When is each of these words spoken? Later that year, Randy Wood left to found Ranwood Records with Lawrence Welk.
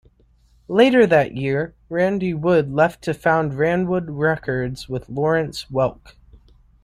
Later 0.67 1.05
that 1.05 1.35
year, 1.37 1.75
Randy 1.87 2.33
Wood 2.33 2.73
left 2.73 3.03
to 3.03 3.13
found 3.13 3.51
Ranwood 3.53 4.05
Records 4.09 4.89
with 4.89 5.07
Lawrence 5.09 5.65
Welk. 5.71 6.15